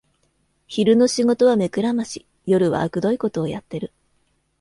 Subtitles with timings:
[0.65, 3.93] 昼の仕事は目くらまし、夜はあくどいことをやってる